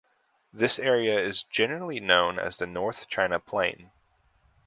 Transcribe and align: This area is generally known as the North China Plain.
This 0.51 0.79
area 0.79 1.19
is 1.19 1.43
generally 1.43 1.99
known 1.99 2.39
as 2.39 2.57
the 2.57 2.65
North 2.65 3.07
China 3.07 3.39
Plain. 3.39 3.91